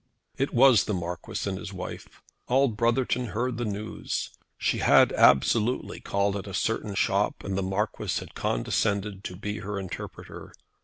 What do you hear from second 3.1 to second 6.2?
heard the news. She had absolutely